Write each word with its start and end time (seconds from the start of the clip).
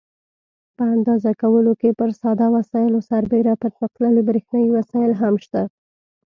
په 0.77 0.83
اندازه 0.95 1.31
کولو 1.41 1.73
کې 1.81 1.89
پر 1.99 2.09
ساده 2.21 2.47
وسایلو 2.55 2.99
سربېره 3.09 3.53
پرمختللي 3.63 4.21
برېښنایي 4.29 4.69
وسایل 4.77 5.11
هم 5.21 5.35
شته. 5.45 5.61